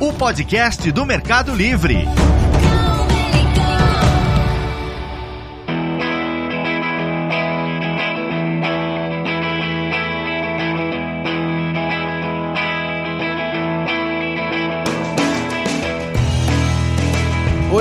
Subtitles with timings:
[0.00, 1.98] O podcast do Mercado Livre.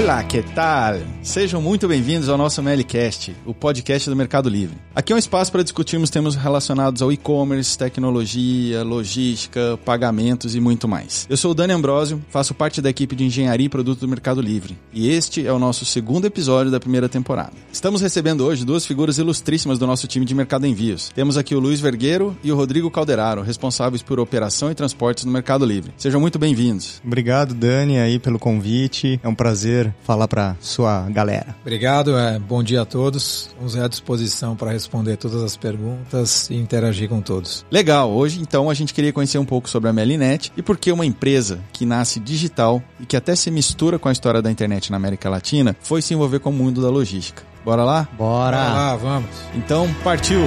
[0.01, 0.95] Olá, que tal?
[1.21, 4.77] Sejam muito bem-vindos ao nosso Melicast, o podcast do Mercado Livre.
[4.95, 10.87] Aqui é um espaço para discutirmos temas relacionados ao e-commerce, tecnologia, logística, pagamentos e muito
[10.87, 11.27] mais.
[11.29, 14.41] Eu sou o Dani Ambrosio, faço parte da equipe de engenharia e produto do Mercado
[14.41, 17.51] Livre, e este é o nosso segundo episódio da primeira temporada.
[17.69, 21.09] Estamos recebendo hoje duas figuras ilustríssimas do nosso time de Mercado Envios.
[21.13, 25.31] Temos aqui o Luiz Vergueiro e o Rodrigo Calderaro, responsáveis por operação e transportes no
[25.31, 25.91] Mercado Livre.
[25.97, 27.01] Sejam muito bem-vindos.
[27.05, 29.19] Obrigado, Dani, aí pelo convite.
[29.21, 31.55] É um prazer falar para sua galera.
[31.61, 33.47] Obrigado, é, bom dia a todos.
[33.47, 37.65] Estamos à disposição para responder todas as perguntas e interagir com todos.
[37.71, 40.91] Legal, hoje então a gente queria conhecer um pouco sobre a Melinet e por que
[40.91, 44.91] uma empresa que nasce digital e que até se mistura com a história da internet
[44.91, 47.43] na América Latina foi se envolver com o mundo da logística.
[47.63, 48.07] Bora lá?
[48.17, 48.57] Bora!
[48.57, 49.29] Bora lá, vamos.
[49.53, 50.39] Então, partiu!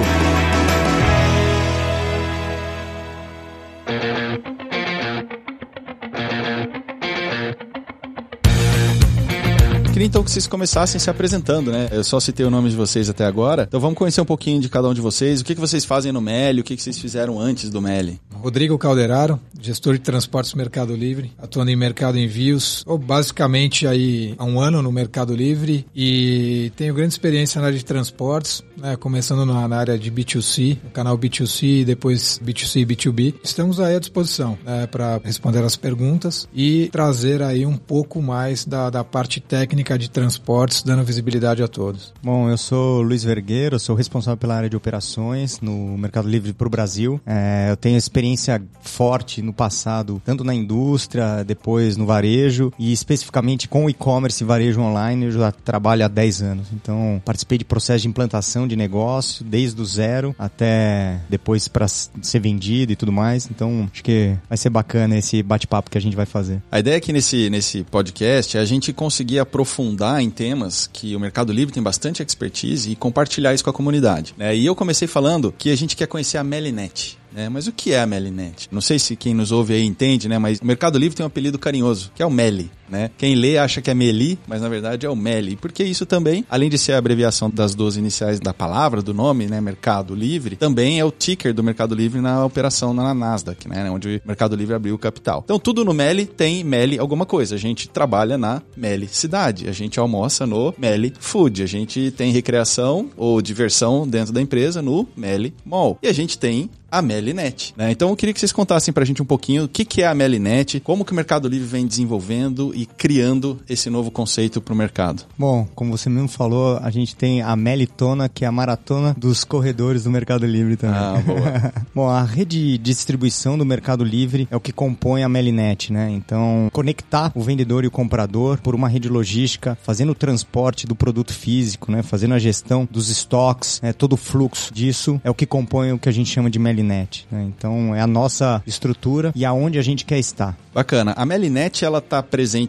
[10.03, 11.87] Queria então que vocês começassem se apresentando, né?
[11.89, 13.63] Eu só citei o nome de vocês até agora.
[13.63, 15.39] Então vamos conhecer um pouquinho de cada um de vocês.
[15.39, 16.59] O que, que vocês fazem no Meli?
[16.59, 18.19] O que, que vocês fizeram antes do Meli?
[18.33, 24.43] Rodrigo Calderaro, gestor de transportes Mercado Livre, atuando em mercado envios, ou basicamente aí há
[24.43, 29.45] um ano no Mercado Livre e tenho grande experiência na área de transportes, né, começando
[29.45, 33.35] na, na, área de B2C, no canal B2C e depois B2C e B2B.
[33.43, 38.65] Estamos aí à disposição né, para responder as perguntas e trazer aí um pouco mais
[38.65, 42.13] da, da parte técnica de transportes, dando visibilidade a todos.
[42.21, 46.67] Bom, eu sou Luiz Vergueiro, sou responsável pela área de operações no Mercado Livre para
[46.67, 47.21] o Brasil.
[47.25, 53.67] É, eu tenho experiência forte no passado, tanto na indústria, depois no varejo e especificamente
[53.67, 56.67] com e-commerce e varejo online, eu já trabalho há 10 anos.
[56.73, 62.39] Então, participei de processo de implantação de negócio desde o zero até depois para ser
[62.39, 63.49] vendido e tudo mais.
[63.49, 66.61] Então, acho que vai ser bacana esse bate-papo que a gente vai fazer.
[66.71, 71.19] A ideia aqui nesse, nesse podcast é a gente conseguir aprofundar em temas que o
[71.19, 74.33] Mercado Livre tem bastante expertise e compartilhar isso com a comunidade.
[74.37, 74.55] Né?
[74.55, 77.17] E eu comecei falando que a gente quer conhecer a Melinet.
[77.33, 77.49] Né?
[77.49, 78.67] Mas o que é a Melinet?
[78.71, 80.37] Não sei se quem nos ouve aí entende, né?
[80.37, 82.71] Mas o Mercado Livre tem um apelido carinhoso, que é o Meli.
[82.93, 83.09] Né?
[83.17, 85.55] Quem lê acha que é Meli, mas na verdade é o Meli.
[85.55, 89.47] Porque isso também, além de ser a abreviação das duas iniciais da palavra, do nome,
[89.47, 89.59] né?
[89.59, 93.89] Mercado Livre, também é o ticker do Mercado Livre na operação na Nasdaq, né?
[93.89, 95.41] Onde o Mercado Livre abriu o capital.
[95.43, 97.55] Então tudo no Meli tem Meli alguma coisa.
[97.55, 102.31] A gente trabalha na Meli Cidade, a gente almoça no Meli Food, a gente tem
[102.31, 105.97] recreação ou diversão dentro da empresa no Meli Mall.
[106.03, 107.73] E a gente tem a Melinet.
[107.75, 107.89] Né?
[107.89, 110.13] Então eu queria que vocês contassem pra gente um pouquinho o que, que é a
[110.13, 114.77] Melinet, como que o Mercado Livre vem desenvolvendo e criando esse novo conceito para o
[114.77, 115.23] mercado.
[115.37, 119.43] Bom, como você mesmo falou, a gente tem a Melitona, que é a maratona dos
[119.43, 120.99] corredores do Mercado Livre também.
[120.99, 121.73] Ah, boa.
[121.93, 126.09] Bom, a rede de distribuição do Mercado Livre é o que compõe a Melinet, né?
[126.11, 130.95] Então, conectar o vendedor e o comprador por uma rede logística, fazendo o transporte do
[130.95, 132.03] produto físico, né?
[132.03, 133.93] Fazendo a gestão dos estoques, né?
[133.93, 136.83] todo o fluxo disso é o que compõe o que a gente chama de Melinet.
[136.83, 137.27] Melinet.
[137.31, 137.43] Né?
[137.43, 140.57] Então é a nossa estrutura e aonde a gente quer estar.
[140.73, 141.13] Bacana.
[141.15, 142.62] A Melinet ela está presente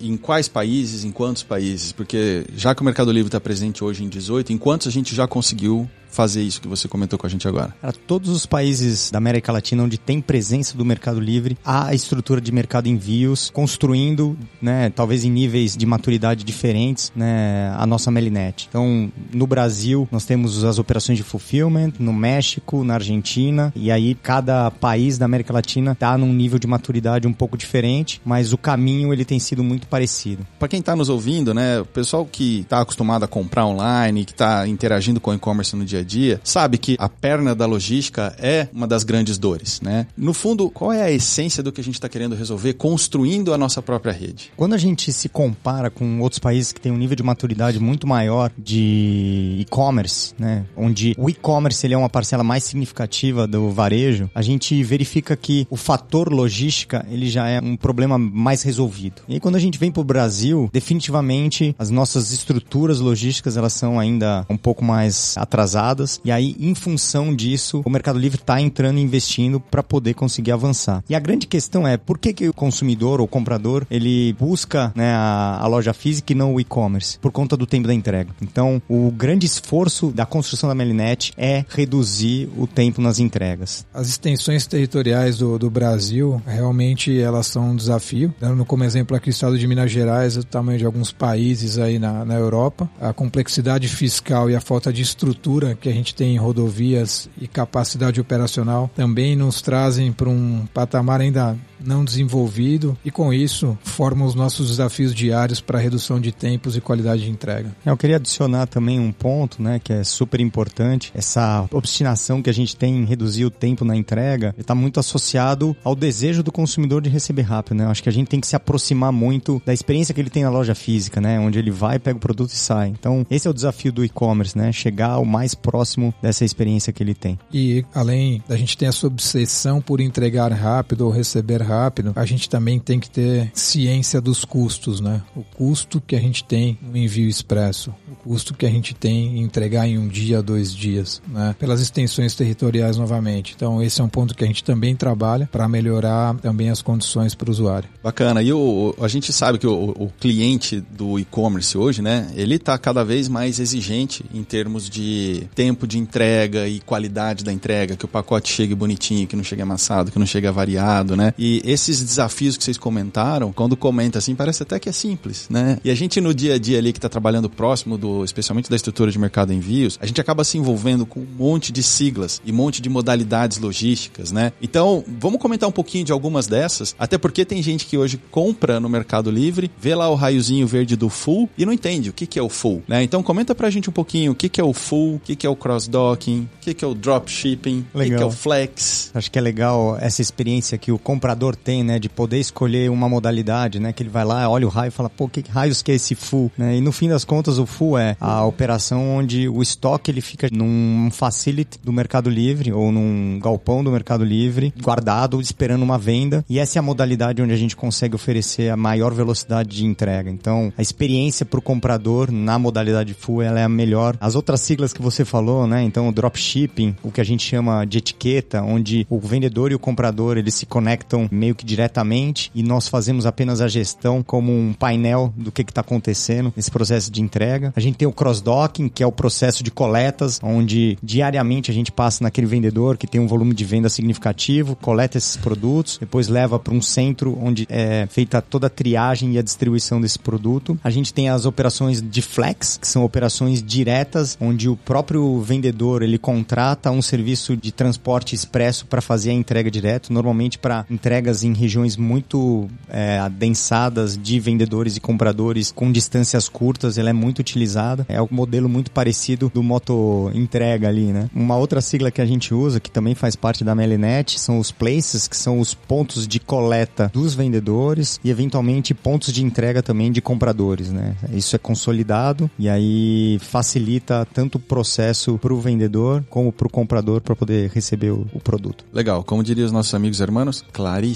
[0.00, 1.92] em quais países, em quantos países?
[1.92, 5.14] Porque já que o Mercado Livre está presente hoje em 18, em quantos a gente
[5.14, 7.76] já conseguiu fazer isso que você comentou com a gente agora?
[7.78, 11.94] Para todos os países da América Latina onde tem presença do Mercado Livre, há a
[11.94, 18.10] estrutura de mercado envios, construindo, né, talvez em níveis de maturidade diferentes, né, a nossa
[18.10, 18.66] Melinet.
[18.66, 24.14] Então, no Brasil, nós temos as operações de fulfillment, no México, na Argentina, e aí
[24.14, 28.58] cada país da América Latina está num nível de maturidade um pouco diferente, mas o
[28.58, 30.46] caminho ele tem sido muito parecido.
[30.58, 34.32] Para quem está nos ouvindo, né, o pessoal que está acostumado a comprar online, que
[34.32, 38.34] está interagindo com o e-commerce no dia a dia, sabe que a perna da logística
[38.38, 40.06] é uma das grandes dores, né?
[40.16, 43.58] No fundo, qual é a essência do que a gente está querendo resolver construindo a
[43.58, 44.50] nossa própria rede?
[44.56, 48.06] Quando a gente se compara com outros países que têm um nível de maturidade muito
[48.06, 50.64] maior de e-commerce, né?
[50.76, 55.66] Onde o e-commerce ele é uma parcela mais significativa do varejo, a gente verifica que
[55.68, 59.22] o fator logística ele já é um problema mais resolvido.
[59.28, 63.72] E aí, quando a gente vem para o Brasil, definitivamente as nossas estruturas logísticas elas
[63.72, 66.20] são ainda um pouco mais atrasadas limitadas.
[66.24, 70.52] E aí, em função disso, o Mercado Livre está entrando e investindo para poder conseguir
[70.52, 71.04] avançar.
[71.08, 75.12] E a grande questão é por que, que o consumidor ou comprador ele busca né,
[75.12, 77.18] a, a loja física e não o e-commerce?
[77.18, 78.30] Por conta do tempo da entrega.
[78.42, 83.86] Então, o grande esforço da construção da Melinet é reduzir o tempo nas entregas.
[83.92, 88.34] As extensões territoriais do, do Brasil realmente elas são um desafio.
[88.40, 91.98] Dando como exemplo aqui o estado de Minas Gerais, o tamanho de alguns países aí
[91.98, 96.34] na, na Europa, a complexidade fiscal e a falta de estrutura que a gente tem
[96.34, 101.56] em rodovias e capacidade operacional também nos trazem para um patamar ainda
[101.86, 106.80] não desenvolvido e com isso formam os nossos desafios diários para redução de tempos e
[106.80, 107.74] qualidade de entrega.
[107.84, 112.54] Eu queria adicionar também um ponto, né, que é super importante, essa obstinação que a
[112.54, 117.02] gente tem em reduzir o tempo na entrega, está muito associado ao desejo do consumidor
[117.02, 117.86] de receber rápido, né?
[117.86, 120.50] Acho que a gente tem que se aproximar muito da experiência que ele tem na
[120.50, 122.88] loja física, né, onde ele vai, pega o produto e sai.
[122.88, 127.02] Então, esse é o desafio do e-commerce, né, chegar o mais próximo dessa experiência que
[127.02, 127.38] ele tem.
[127.52, 131.75] E além da gente ter essa obsessão por entregar rápido ou receber rápido,
[132.14, 135.22] a gente também tem que ter ciência dos custos, né?
[135.34, 139.38] O custo que a gente tem no envio expresso, o custo que a gente tem
[139.38, 141.54] em entregar em um dia, dois dias, né?
[141.58, 143.54] Pelas extensões territoriais novamente.
[143.56, 147.34] Então esse é um ponto que a gente também trabalha para melhorar também as condições
[147.34, 147.88] para o usuário.
[148.02, 148.42] Bacana.
[148.42, 152.30] E o, a gente sabe que o, o cliente do e-commerce hoje, né?
[152.34, 157.52] Ele está cada vez mais exigente em termos de tempo de entrega e qualidade da
[157.52, 161.32] entrega, que o pacote chegue bonitinho, que não chegue amassado, que não chegue avariado, né?
[161.38, 165.78] E esses desafios que vocês comentaram, quando comenta assim, parece até que é simples, né?
[165.84, 168.76] E a gente no dia a dia ali que está trabalhando próximo do, especialmente da
[168.76, 172.52] estrutura de mercado envios, a gente acaba se envolvendo com um monte de siglas e
[172.52, 174.52] um monte de modalidades logísticas, né?
[174.62, 178.78] Então, vamos comentar um pouquinho de algumas dessas, até porque tem gente que hoje compra
[178.78, 182.26] no Mercado Livre, vê lá o raiozinho verde do full e não entende o que,
[182.26, 183.02] que é o full, né?
[183.02, 185.46] Então, comenta pra gente um pouquinho o que, que é o full, o que, que
[185.46, 189.10] é o cross-docking, o que, que é o dropshipping, o que, que é o flex.
[189.14, 193.08] Acho que é legal essa experiência que o comprador tem, né, de poder escolher uma
[193.08, 195.92] modalidade, né, que ele vai lá, olha o raio e fala, pô, que raios que
[195.92, 196.76] é esse full, né?
[196.76, 200.48] E no fim das contas, o full é a operação onde o estoque ele fica
[200.50, 206.44] num facility do Mercado Livre ou num galpão do Mercado Livre, guardado, esperando uma venda.
[206.48, 210.30] E essa é a modalidade onde a gente consegue oferecer a maior velocidade de entrega.
[210.30, 214.16] Então, a experiência para o comprador na modalidade full ela é a melhor.
[214.20, 215.82] As outras siglas que você falou, né?
[215.82, 219.78] Então, o dropshipping, o que a gente chama de etiqueta, onde o vendedor e o
[219.78, 224.72] comprador eles se conectam meio que diretamente e nós fazemos apenas a gestão como um
[224.72, 227.72] painel do que está acontecendo nesse processo de entrega.
[227.76, 231.92] A gente tem o cross-docking, que é o processo de coletas, onde diariamente a gente
[231.92, 236.58] passa naquele vendedor que tem um volume de venda significativo, coleta esses produtos, depois leva
[236.58, 240.78] para um centro onde é feita toda a triagem e a distribuição desse produto.
[240.82, 246.02] A gente tem as operações de flex, que são operações diretas, onde o próprio vendedor
[246.02, 250.84] ele contrata um serviço de transporte expresso para fazer a entrega direto, normalmente para
[251.26, 257.12] entregas em regiões muito é, adensadas de vendedores e compradores com distâncias curtas, ela é
[257.12, 258.06] muito utilizada.
[258.08, 261.28] É um modelo muito parecido do moto entrega ali, né?
[261.34, 264.70] Uma outra sigla que a gente usa, que também faz parte da Melinet, são os
[264.70, 270.12] places, que são os pontos de coleta dos vendedores e eventualmente pontos de entrega também
[270.12, 271.16] de compradores, né?
[271.32, 276.70] Isso é consolidado e aí facilita tanto o processo para o vendedor como para o
[276.70, 278.84] comprador para poder receber o, o, produto.
[278.92, 281.15] Legal, como diriam os nossos amigos hermanos, claríssimo.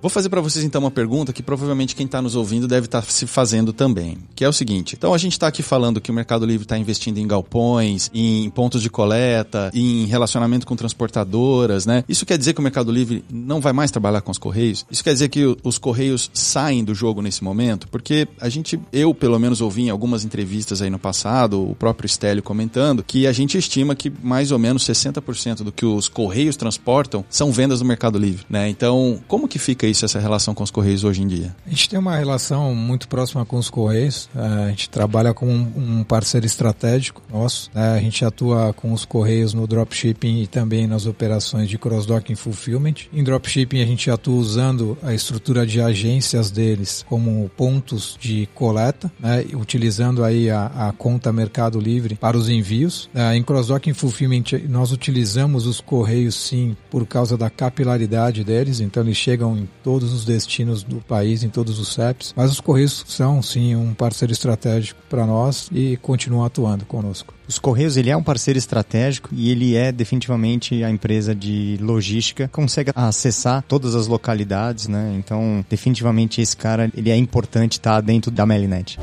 [0.00, 3.02] Vou fazer para vocês então uma pergunta que provavelmente quem está nos ouvindo deve estar
[3.02, 4.94] tá se fazendo também, que é o seguinte.
[4.96, 8.48] Então a gente está aqui falando que o Mercado Livre está investindo em galpões, em
[8.50, 12.04] pontos de coleta, em relacionamento com transportadoras, né?
[12.08, 14.84] Isso quer dizer que o Mercado Livre não vai mais trabalhar com os correios?
[14.90, 17.88] Isso quer dizer que os correios saem do jogo nesse momento?
[17.88, 22.08] Porque a gente, eu pelo menos ouvi em algumas entrevistas aí no passado, o próprio
[22.08, 26.56] Stélio comentando, que a gente estima que mais ou menos 60% do que os correios
[26.56, 28.68] transportam são vendas do Mercado Livre, né?
[28.68, 31.54] Então, como que fica isso, essa relação com os correios hoje em dia?
[31.66, 34.28] A gente tem uma relação muito próxima com os correios.
[34.34, 37.70] É, a gente trabalha com um parceiro estratégico nosso.
[37.74, 37.92] Né?
[37.92, 42.94] A gente atua com os correios no dropshipping e também nas operações de cross-docking fulfillment.
[43.12, 49.12] Em dropshipping, a gente atua usando a estrutura de agências deles como pontos de coleta,
[49.20, 49.44] né?
[49.54, 53.08] utilizando aí a, a, conta Mercado Livre para os envios.
[53.14, 59.02] É, em cross-docking fulfillment, nós utilizamos os correios sim por causa da capilaridade deles, então
[59.02, 63.04] eles chegam em todos os destinos do país, em todos os CEPs, mas os correios
[63.06, 67.34] são sim um parceiro estratégico para nós e continuam atuando conosco.
[67.46, 72.48] Os Correios ele é um parceiro estratégico e ele é definitivamente a empresa de logística
[72.48, 75.14] consegue acessar todas as localidades, né?
[75.18, 78.98] Então, definitivamente esse cara ele é importante estar tá dentro da Melinet.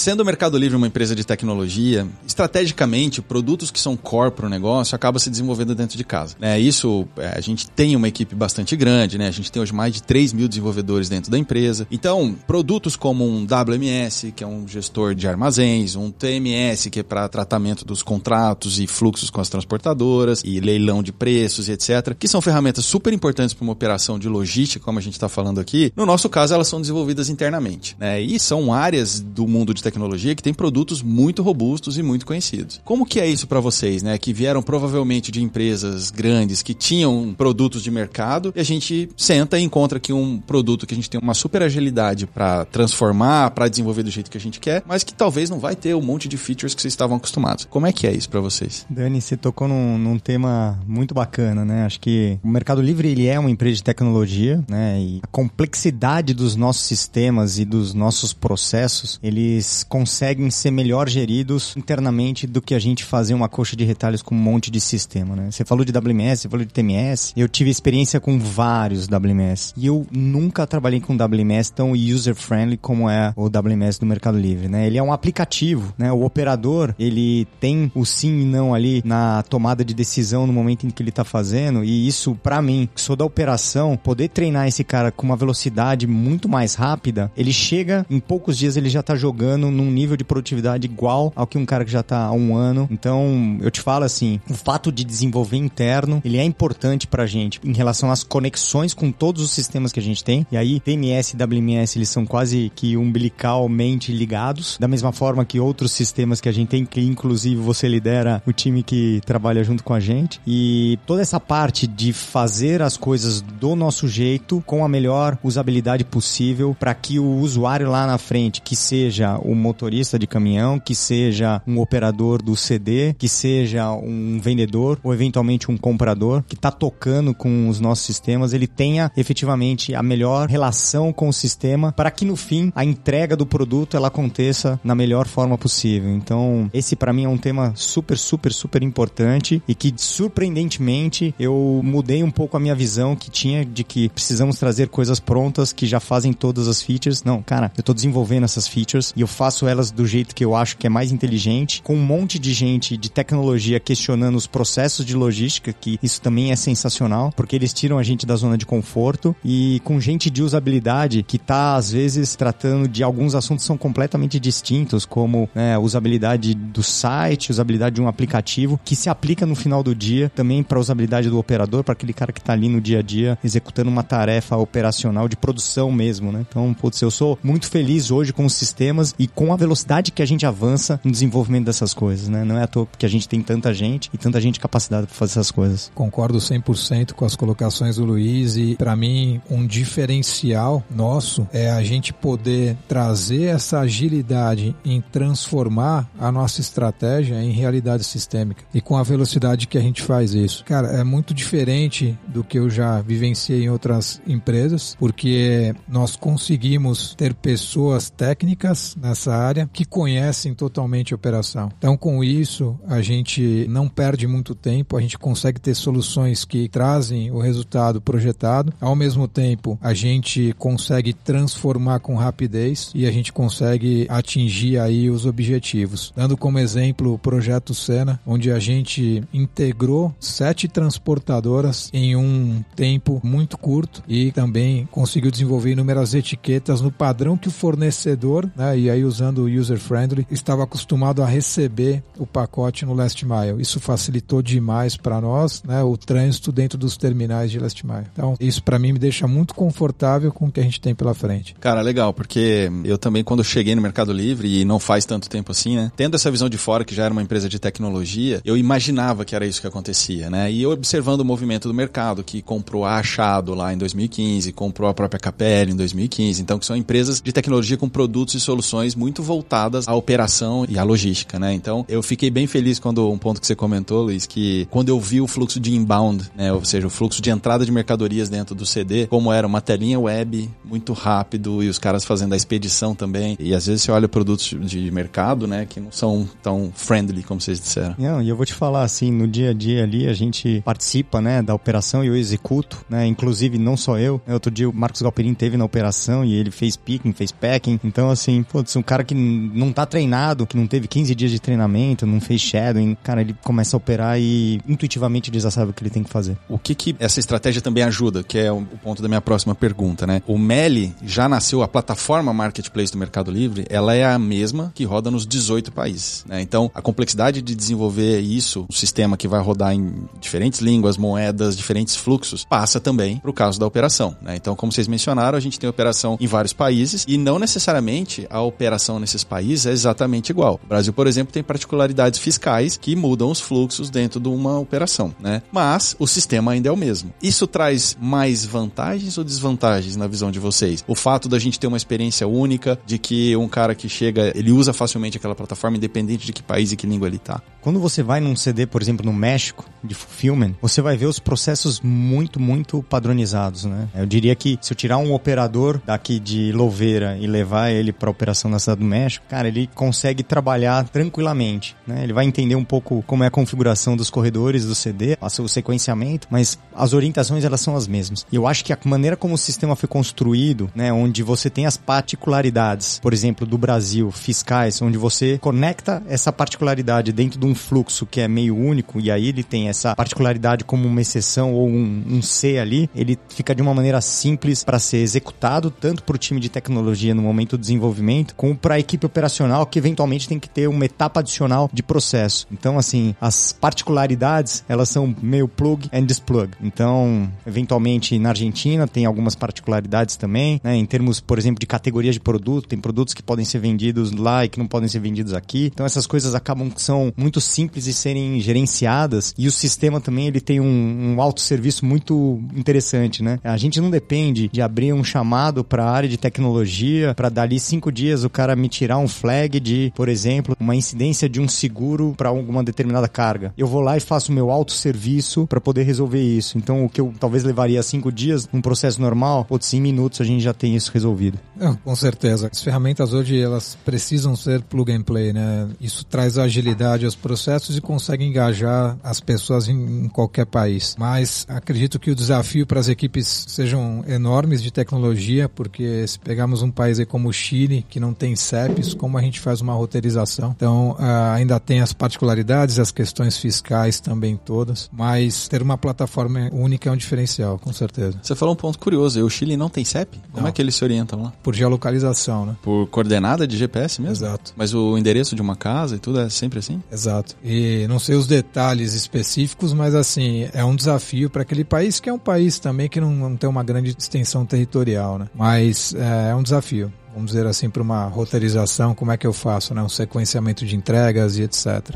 [0.00, 4.48] Sendo o Mercado Livre uma empresa de tecnologia, estrategicamente, produtos que são core para o
[4.48, 6.36] negócio acabam se desenvolvendo dentro de casa.
[6.40, 9.28] É, isso, é, a gente tem uma equipe bastante grande, né?
[9.28, 11.86] A gente tem hoje mais de 3 mil desenvolvedores dentro da empresa.
[11.90, 17.02] Então, produtos como um WMS, que é um gestor de armazéns, um TMS, que é
[17.02, 22.14] para tratamento dos contratos e fluxos com as transportadoras, e leilão de preços e etc.,
[22.18, 25.60] que são ferramentas super importantes para uma operação de logística, como a gente está falando
[25.60, 25.92] aqui.
[25.94, 27.94] No nosso caso, elas são desenvolvidas internamente.
[28.00, 28.22] Né?
[28.22, 32.80] E são áreas do mundo de tecnologia que têm produtos muito robustos e muito conhecidos.
[32.84, 34.18] Como que é isso para vocês, né?
[34.18, 39.58] Que vieram provavelmente de empresas grandes que tinham produtos de mercado e a gente senta
[39.58, 43.68] e encontra aqui um produto que a gente tem uma super agilidade para transformar, para
[43.68, 46.28] desenvolver do jeito que a gente quer, mas que talvez não vai ter um monte
[46.28, 47.66] de features que vocês estavam acostumados.
[47.68, 48.86] Como é que é isso para vocês?
[48.88, 51.84] Dani, você tocou num, num, tema muito bacana, né?
[51.84, 55.00] Acho que o Mercado Livre ele é uma empresa de tecnologia, né?
[55.00, 61.74] E a complexidade dos nossos sistemas e dos nossos processos, eles conseguem ser melhor geridos
[61.76, 65.36] internamente do que a gente fazer uma coxa de retalhos com um monte de sistema,
[65.36, 65.50] né?
[65.50, 67.32] Você falou de WMS, você falou de TMS.
[67.36, 73.08] Eu tive experiência com vários WMS e eu nunca trabalhei com WMS tão user-friendly como
[73.08, 74.86] é o WMS do Mercado Livre, né?
[74.86, 76.12] Ele é um aplicativo, né?
[76.12, 80.86] O operador, ele tem o sim e não ali na tomada de decisão no momento
[80.86, 84.66] em que ele tá fazendo e isso, para mim, que sou da operação, poder treinar
[84.66, 89.02] esse cara com uma velocidade muito mais rápida, ele chega, em poucos dias ele já
[89.02, 92.32] tá jogando num nível de produtividade igual ao que um cara que já tá há
[92.32, 92.86] um ano.
[92.90, 97.60] Então, eu te falo assim, o fato de desenvolver interno, ele é importante pra gente
[97.64, 100.46] em relação às conexões com todos os sistemas que a gente tem.
[100.52, 105.58] E aí, TMS e WMS, eles são quase que umbilicalmente ligados, da mesma forma que
[105.58, 109.82] outros sistemas que a gente tem, que inclusive você lidera o time que trabalha junto
[109.82, 110.40] com a gente.
[110.46, 116.04] E toda essa parte de fazer as coisas do nosso jeito, com a melhor usabilidade
[116.04, 120.94] possível, para que o usuário lá na frente, que seja o motorista de caminhão, que
[120.94, 126.70] seja um operador do CD, que seja um vendedor ou eventualmente um comprador que está
[126.70, 132.12] tocando com os nossos sistemas, ele tenha efetivamente a melhor relação com o sistema para
[132.12, 136.10] que no fim a entrega do produto ela aconteça na melhor forma possível.
[136.10, 141.80] Então, esse para mim é um tema super, super, super importante e que surpreendentemente eu
[141.82, 145.86] mudei um pouco a minha visão que tinha de que precisamos trazer coisas prontas que
[145.86, 147.24] já fazem todas as features.
[147.24, 150.54] Não, cara, eu tô desenvolvendo essas features e eu faço elas do jeito que eu
[150.54, 155.02] acho que é mais inteligente, com um monte de gente de tecnologia questionando os processos
[155.02, 158.66] de logística, que isso também é sensacional, porque eles tiram a gente da zona de
[158.66, 163.66] conforto e com gente de usabilidade que tá às vezes tratando de alguns assuntos que
[163.66, 169.46] são completamente distintos, como né, usabilidade do site, usabilidade de um aplicativo, que se aplica
[169.46, 172.68] no final do dia também para usabilidade do operador, para aquele cara que tá ali
[172.68, 176.44] no dia a dia executando uma tarefa operacional de produção mesmo, né?
[176.46, 180.22] Então, putz, eu sou muito feliz hoje com os sistemas e com a velocidade que
[180.22, 182.44] a gente avança no desenvolvimento dessas coisas, né?
[182.44, 185.14] Não é à toa que a gente tem tanta gente e tanta gente capacitada para
[185.14, 185.90] fazer essas coisas.
[185.94, 191.82] Concordo 100% com as colocações do Luiz e para mim um diferencial nosso é a
[191.82, 198.96] gente poder trazer essa agilidade em transformar a nossa estratégia em realidade sistêmica e com
[198.96, 200.64] a velocidade que a gente faz isso.
[200.64, 207.14] Cara, é muito diferente do que eu já vivenciei em outras empresas, porque nós conseguimos
[207.14, 208.96] ter pessoas técnicas
[209.28, 211.70] área que conhecem totalmente a operação.
[211.76, 216.68] Então, com isso, a gente não perde muito tempo, a gente consegue ter soluções que
[216.68, 218.72] trazem o resultado projetado.
[218.80, 225.10] Ao mesmo tempo, a gente consegue transformar com rapidez e a gente consegue atingir aí
[225.10, 226.12] os objetivos.
[226.16, 233.20] Dando como exemplo o projeto Sena, onde a gente integrou sete transportadoras em um tempo
[233.22, 238.90] muito curto e também conseguiu desenvolver inúmeras etiquetas no padrão que o fornecedor, né, e
[238.90, 243.60] aí usando o user friendly, estava acostumado a receber o pacote no last mile.
[243.60, 248.06] Isso facilitou demais para nós, né, o trânsito dentro dos terminais de last mile.
[248.12, 251.12] Então, isso para mim me deixa muito confortável com o que a gente tem pela
[251.12, 251.54] frente.
[251.60, 255.52] Cara, legal, porque eu também quando cheguei no Mercado Livre e não faz tanto tempo
[255.52, 258.56] assim, né, tendo essa visão de fora que já era uma empresa de tecnologia, eu
[258.56, 260.50] imaginava que era isso que acontecia, né?
[260.50, 264.88] E eu observando o movimento do mercado que comprou a Achado lá em 2015, comprou
[264.88, 268.94] a própria Capelli em 2015, então que são empresas de tecnologia com produtos e soluções
[269.00, 271.54] muito voltadas à operação e à logística, né?
[271.54, 275.00] Então, eu fiquei bem feliz quando um ponto que você comentou, Luiz, que quando eu
[275.00, 278.54] vi o fluxo de inbound, né, ou seja, o fluxo de entrada de mercadorias dentro
[278.54, 282.94] do CD, como era uma telinha web muito rápido e os caras fazendo a expedição
[282.94, 283.36] também.
[283.40, 287.40] E às vezes você olha produtos de mercado, né, que não são tão friendly como
[287.40, 287.94] vocês disseram.
[287.98, 291.22] Não, e eu vou te falar assim, no dia a dia ali a gente participa,
[291.22, 294.20] né, da operação e eu executo, né, inclusive não só eu.
[294.28, 297.80] Outro dia o Marcos Galperin teve na operação e ele fez picking, fez packing.
[297.82, 301.38] Então assim, putz, um cara que não tá treinado, que não teve 15 dias de
[301.38, 305.72] treinamento, não fez shadowing, cara, ele começa a operar e intuitivamente ele já sabe o
[305.72, 306.36] que ele tem que fazer.
[306.48, 310.08] O que que essa estratégia também ajuda, que é o ponto da minha próxima pergunta,
[310.08, 310.20] né?
[310.26, 314.82] O Meli já nasceu, a plataforma Marketplace do Mercado Livre, ela é a mesma que
[314.82, 316.42] roda nos 18 países, né?
[316.42, 321.56] Então, a complexidade de desenvolver isso, um sistema que vai rodar em diferentes línguas, moedas,
[321.56, 324.34] diferentes fluxos, passa também para o caso da operação, né?
[324.34, 328.40] Então, como vocês mencionaram, a gente tem operação em vários países e não necessariamente a
[328.40, 330.60] operação nesses países é exatamente igual.
[330.64, 335.14] O Brasil, por exemplo, tem particularidades fiscais que mudam os fluxos dentro de uma operação,
[335.20, 335.42] né?
[335.52, 337.12] Mas o sistema ainda é o mesmo.
[337.22, 340.84] Isso traz mais vantagens ou desvantagens na visão de vocês?
[340.86, 344.52] O fato da gente ter uma experiência única, de que um cara que chega, ele
[344.52, 347.42] usa facilmente aquela plataforma, independente de que país e que língua ele tá.
[347.60, 351.18] Quando você vai num CD, por exemplo, no México, de fulfillment, você vai ver os
[351.18, 353.88] processos muito, muito padronizados, né?
[353.94, 358.10] Eu diria que se eu tirar um operador daqui de Louveira e levar ele para
[358.10, 362.02] operação na cidade do México, cara, ele consegue trabalhar tranquilamente, né?
[362.02, 366.26] Ele vai entender um pouco como é a configuração dos corredores do CD, o sequenciamento,
[366.30, 368.26] mas as orientações elas são as mesmas.
[368.30, 371.66] E eu acho que a maneira como o sistema foi construído, né, onde você tem
[371.66, 377.54] as particularidades, por exemplo, do Brasil, fiscais, onde você conecta essa particularidade dentro de um
[377.54, 381.68] fluxo que é meio único e aí ele tem essa particularidade como uma exceção ou
[381.68, 386.16] um, um C ali, ele fica de uma maneira simples para ser executado tanto para
[386.16, 390.38] o time de tecnologia no momento do desenvolvimento, para a equipe operacional que eventualmente tem
[390.38, 392.46] que ter uma etapa adicional de processo.
[392.50, 396.50] Então, assim, as particularidades elas são meio plug and displug.
[396.62, 400.76] Então, eventualmente na Argentina tem algumas particularidades também, né?
[400.76, 404.44] Em termos, por exemplo, de categorias de produto, tem produtos que podem ser vendidos lá
[404.44, 405.70] e que não podem ser vendidos aqui.
[405.72, 410.26] Então, essas coisas acabam que são muito simples de serem gerenciadas e o sistema também
[410.26, 413.38] ele tem um, um autosserviço muito interessante, né?
[413.42, 417.58] A gente não depende de abrir um chamado para a área de tecnologia para dali
[417.58, 421.48] cinco dias o cara me tirar um flag de, por exemplo, uma incidência de um
[421.48, 423.52] seguro para alguma determinada carga.
[423.56, 426.58] Eu vou lá e faço meu autosserviço para poder resolver isso.
[426.58, 430.24] Então, o que eu talvez levaria cinco dias num processo normal, putz, em minutos a
[430.24, 431.38] gente já tem isso resolvido.
[431.58, 432.48] É, com certeza.
[432.52, 435.68] As ferramentas hoje elas precisam ser plug and play, né?
[435.80, 440.96] Isso traz agilidade aos processos e consegue engajar as pessoas em, em qualquer país.
[440.98, 446.62] Mas acredito que o desafio para as equipes sejam enormes de tecnologia, porque se pegarmos
[446.62, 450.54] um país como o Chile, que não tem CEPs, como a gente faz uma roteirização?
[450.56, 456.48] Então, uh, ainda tem as particularidades, as questões fiscais também todas, mas ter uma plataforma
[456.52, 458.18] única é um diferencial, com certeza.
[458.22, 460.18] Você falou um ponto curioso, o Chile não tem CEP?
[460.32, 460.48] Como Não.
[460.48, 461.32] é que eles se orientam lá?
[461.42, 462.56] Por geolocalização, né?
[462.62, 464.26] Por coordenada de GPS mesmo?
[464.26, 464.52] Exato.
[464.56, 466.82] Mas o endereço de uma casa e tudo é sempre assim?
[466.90, 467.36] Exato.
[467.42, 472.08] E não sei os detalhes específicos, mas assim, é um desafio para aquele país que
[472.08, 475.26] é um país também que não, não tem uma grande extensão territorial, né?
[475.34, 476.92] Mas é, é um desafio.
[477.12, 479.82] Vamos dizer assim, para uma roteirização, como é que eu faço, né?
[479.82, 481.90] Um sequenciamento de entregas e etc.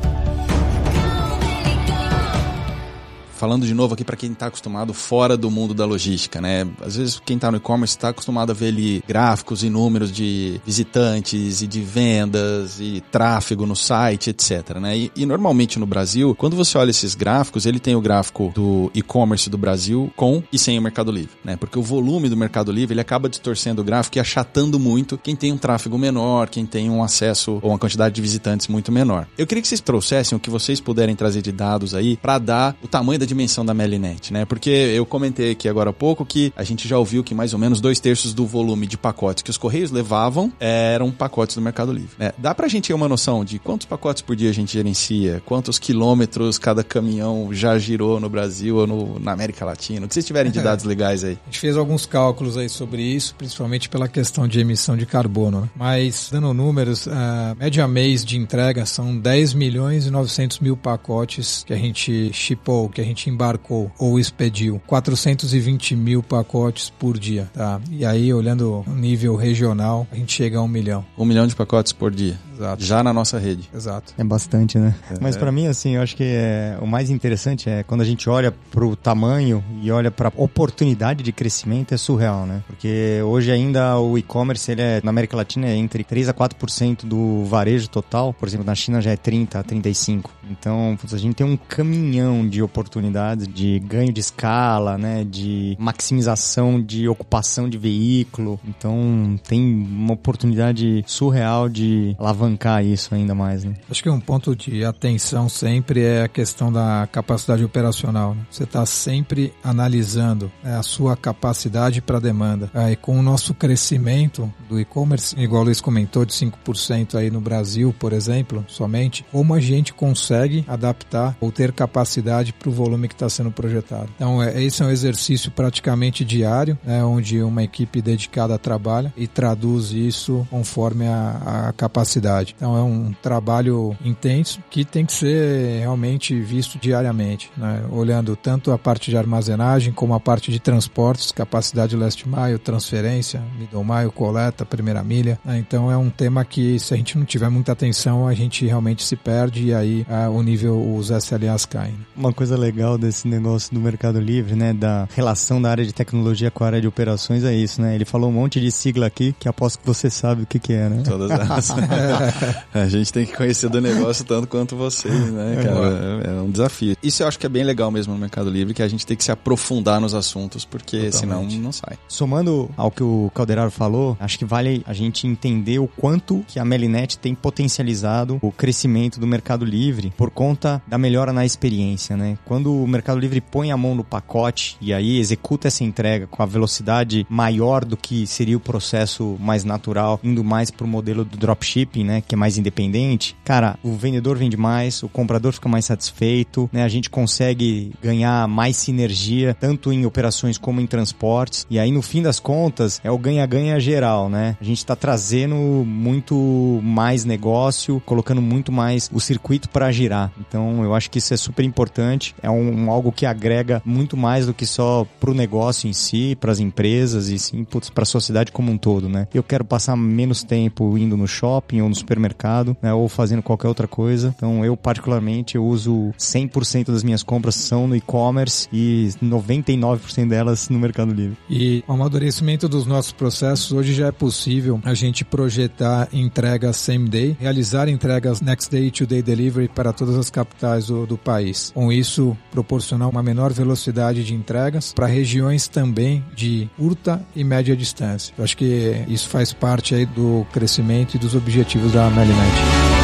[3.35, 6.67] falando de novo aqui para quem está acostumado fora do mundo da logística, né?
[6.81, 10.59] Às vezes quem está no e-commerce está acostumado a ver ali gráficos e números de
[10.65, 14.97] visitantes e de vendas e tráfego no site, etc, né?
[14.97, 18.89] E, e normalmente no Brasil, quando você olha esses gráficos, ele tem o gráfico do
[18.93, 21.55] e-commerce do Brasil com e sem o Mercado Livre, né?
[21.55, 25.35] Porque o volume do Mercado Livre, ele acaba distorcendo o gráfico e achatando muito quem
[25.35, 29.27] tem um tráfego menor, quem tem um acesso ou uma quantidade de visitantes muito menor.
[29.37, 32.75] Eu queria que vocês trouxessem o que vocês puderem trazer de dados aí para dar
[32.81, 34.45] o tamanho da dimensão da Melinet, né?
[34.45, 37.59] Porque eu comentei aqui agora há pouco que a gente já ouviu que mais ou
[37.59, 41.91] menos dois terços do volume de pacotes que os Correios levavam eram pacotes do Mercado
[41.91, 42.15] Livre.
[42.17, 42.31] Né?
[42.37, 45.79] Dá pra gente ter uma noção de quantos pacotes por dia a gente gerencia, quantos
[45.79, 50.05] quilômetros cada caminhão já girou no Brasil ou no, na América Latina?
[50.05, 51.37] O que vocês tiverem de dados legais aí?
[51.43, 55.61] A gente fez alguns cálculos aí sobre isso, principalmente pela questão de emissão de carbono.
[55.61, 55.69] né?
[55.75, 61.63] Mas, dando números, a média mês de entrega são 10 milhões e 900 mil pacotes
[61.65, 64.81] que a gente chipou, que a gente embarcou ou expediu.
[64.85, 67.79] 420 mil pacotes por dia, tá?
[67.91, 71.05] E aí, olhando nível regional, a gente chega a um milhão.
[71.17, 72.37] Um milhão de pacotes por dia.
[72.55, 72.83] Exato.
[72.83, 73.69] Já na nossa rede.
[73.73, 74.13] Exato.
[74.17, 74.95] É bastante, né?
[75.21, 78.29] Mas pra mim, assim, eu acho que é, o mais interessante é quando a gente
[78.29, 82.63] olha pro tamanho e olha pra oportunidade de crescimento, é surreal, né?
[82.67, 87.05] Porque hoje ainda o e-commerce, ele é, na América Latina, é entre 3 a 4%
[87.05, 88.33] do varejo total.
[88.33, 90.31] Por exemplo, na China já é 30 a 35.
[90.49, 95.25] Então, a gente tem um caminhão de oportunidades de ganho de escala, né?
[95.29, 98.59] De maximização de ocupação de veículo.
[98.67, 103.73] Então, tem uma oportunidade surreal de alavancar alavancar isso ainda mais, né?
[103.89, 108.35] Acho que um ponto de atenção sempre é a questão da capacidade operacional.
[108.35, 108.45] Né?
[108.49, 112.69] Você está sempre analisando né, a sua capacidade para demanda.
[112.73, 117.41] Aí, com o nosso crescimento do e-commerce, igual o Luiz comentou, de 5% aí no
[117.41, 123.07] Brasil, por exemplo, somente, como a gente consegue adaptar ou ter capacidade para o volume
[123.07, 124.09] que está sendo projetado.
[124.15, 129.27] Então, é, esse é um exercício praticamente diário, né, onde uma equipe dedicada trabalha e
[129.27, 132.34] traduz isso conforme a, a capacidade.
[132.43, 138.71] Então, é um trabalho intenso que tem que ser realmente visto diariamente, né, olhando tanto
[138.71, 144.11] a parte de armazenagem como a parte de transportes, capacidade last mile, transferência, middle mile,
[144.11, 145.39] coleta, primeira milha.
[145.43, 148.65] Né, então, é um tema que, se a gente não tiver muita atenção, a gente
[148.65, 151.95] realmente se perde e aí a, o nível, os SLAs caem.
[152.15, 156.51] Uma coisa legal desse negócio do Mercado Livre, né, da relação da área de tecnologia
[156.51, 157.95] com a área de operações é isso, né?
[157.95, 160.73] Ele falou um monte de sigla aqui que aposto que você sabe o que, que
[160.73, 161.03] é, né?
[161.05, 161.69] Todas elas.
[162.73, 166.23] a gente tem que conhecer do negócio tanto quanto vocês, né, cara?
[166.25, 166.95] É, é, um desafio.
[167.01, 169.15] Isso eu acho que é bem legal mesmo no Mercado Livre, que a gente tem
[169.15, 171.51] que se aprofundar nos assuntos, porque Totalmente.
[171.51, 171.97] senão não sai.
[172.07, 176.59] Somando ao que o Calderaro falou, acho que vale a gente entender o quanto que
[176.59, 182.15] a Melinet tem potencializado o crescimento do Mercado Livre por conta da melhora na experiência,
[182.15, 182.37] né?
[182.45, 186.41] Quando o Mercado Livre põe a mão no pacote e aí executa essa entrega com
[186.41, 191.37] a velocidade maior do que seria o processo mais natural, indo mais pro modelo do
[191.37, 195.85] dropshipping, né, que é mais independente, cara, o vendedor vende mais, o comprador fica mais
[195.85, 201.79] satisfeito, né, a gente consegue ganhar mais sinergia, tanto em operações como em transportes, e
[201.79, 204.57] aí no fim das contas é o ganha-ganha geral, né?
[204.59, 210.31] A gente está trazendo muito mais negócio, colocando muito mais o circuito para girar.
[210.39, 214.45] Então eu acho que isso é super importante, é um, algo que agrega muito mais
[214.45, 218.51] do que só pro negócio em si, para as empresas e sim para a sociedade
[218.51, 219.27] como um todo, né?
[219.33, 223.67] Eu quero passar menos tempo indo no shopping ou no supermercado, né, ou fazendo qualquer
[223.67, 224.33] outra coisa.
[224.37, 230.69] Então eu particularmente eu uso 100% das minhas compras são no e-commerce e 99% delas
[230.69, 231.37] no Mercado Livre.
[231.49, 237.09] E o amadurecimento dos nossos processos hoje já é possível a gente projetar entregas same
[237.09, 241.71] day, realizar entregas next day to day delivery para todas as capitais do, do país.
[241.73, 247.75] Com isso proporcionar uma menor velocidade de entregas para regiões também de curta e média
[247.75, 248.33] distância.
[248.37, 252.94] Eu acho que isso faz parte aí do crescimento e dos objetivos da Melinet.